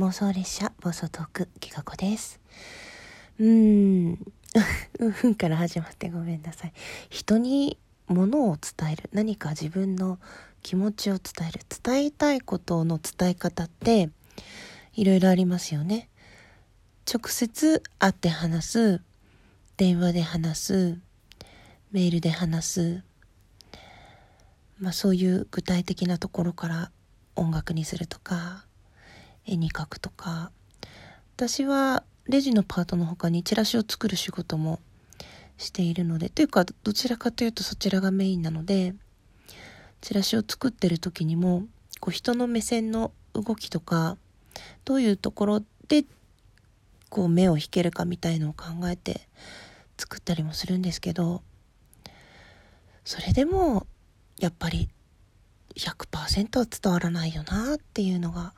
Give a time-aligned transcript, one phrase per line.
[0.00, 2.40] 妄想列車暴走トークきがこです。
[3.38, 4.32] うーん
[5.22, 6.72] うんから始まってごめんなさい。
[7.10, 7.76] 人に
[8.08, 10.18] 物を伝える何か自分の
[10.62, 14.08] 気持ちを伝える伝えたいことの伝え方って
[14.94, 16.08] いろいろありますよね。
[17.06, 19.02] 直接会って話す
[19.76, 20.98] 電話で話す
[21.92, 23.04] メールで話す
[24.78, 26.90] まあそういう具体的なところから
[27.36, 28.64] 音楽にするとか
[29.46, 30.50] 絵に描くとか。
[31.36, 34.78] 私はレジのパートの他にチラシを作る仕事も
[35.56, 38.94] しているのでというかどちらかというとそちらがメインなので
[40.00, 41.64] チラシを作ってる時にも
[42.00, 44.16] こう人の目線の動きとか
[44.84, 46.04] どういうところで
[47.08, 49.20] こう目を引けるかみたいのを考えて
[49.98, 51.42] 作ったりもするんですけど
[53.04, 53.86] それでも
[54.38, 54.88] やっぱり
[55.76, 58.54] 100%は伝わらないよなっていうのが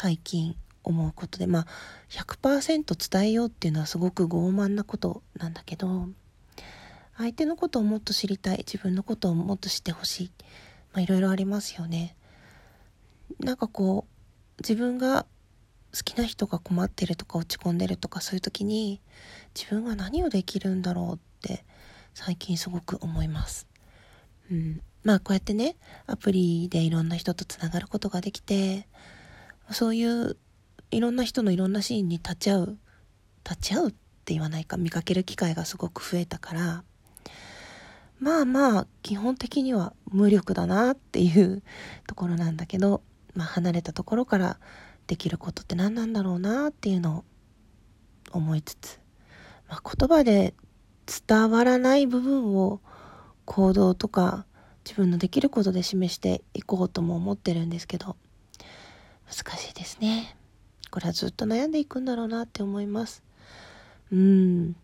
[0.00, 1.66] 最近思うことでまあ
[2.10, 6.08] 100%伝えようっていうのはすごく傲慢なことなんだけど
[7.16, 10.30] 相手のことをもっと知りたい自分のことをもっと知ってほしい
[10.92, 12.14] まあいろいろありますよね
[13.40, 15.26] なんかこう自分が
[15.92, 19.00] 好きな人が困ってるとか落ち込んでるとかそういう時に
[19.56, 21.64] 自分は何をできるんだろうって
[22.14, 23.66] 最近すごく思います。
[24.52, 25.74] うん、まあこうやってね
[26.06, 28.86] アプリでいろんな人とつながることができて
[29.70, 30.36] そういう
[30.90, 32.78] いろんな人のいろんなシーンに立ち会う
[33.44, 36.84] 立ち会うって言わないか見かける機会がすごく増えたから
[38.20, 41.62] まあまあ基本的には無力だなっていう
[42.06, 43.02] ところなんだけど、
[43.34, 44.58] まあ、離れたところから
[45.06, 47.24] できることって何なんだろうなっていうのを
[48.32, 49.00] 思いつつ、
[49.68, 50.54] まあ、言葉で
[51.26, 52.80] 伝わらない部分を
[53.44, 54.46] 行動とか
[54.84, 58.16] 自分のできることで示していこうとも思ってるんですけど
[59.28, 60.36] 難しいですね。
[60.90, 63.22] これはずっと悩んでいくんだろうなって思います。
[64.10, 64.76] うん。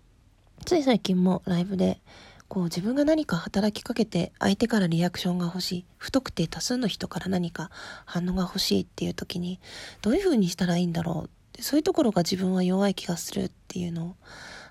[0.65, 2.01] つい最近もライブで
[2.49, 7.71] こう自分が何か働きかけて相手からリアクションが欲しい不特定多数の人から何か
[8.05, 9.61] 反応が欲しいっていう時に
[10.03, 14.17] どういう風にしたらいいんだろうってそういうところが自分は弱い気がするっていうのを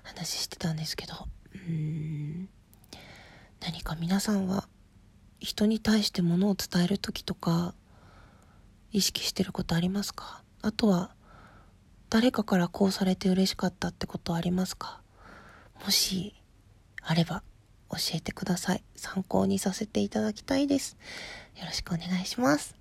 [0.02, 1.14] 話してたんですけど。
[1.54, 2.48] うん。
[3.60, 4.68] 何か皆さんは
[5.40, 7.74] 人に対してものを伝える時とか
[8.94, 10.44] 意識してることありますか？
[10.62, 11.10] あとは
[12.10, 15.00] 誰かからこうされて嬉しかったってことありますか？
[15.84, 16.32] もし
[17.02, 17.42] あれば
[17.90, 18.84] 教えてください。
[18.94, 20.96] 参考にさせていただきたいです。
[21.56, 22.76] よろしくお願いします。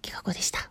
[0.00, 0.70] きかこでした。